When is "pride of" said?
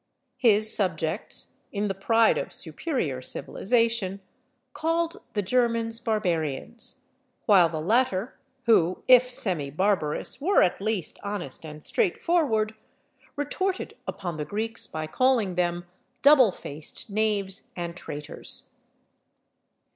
1.93-2.51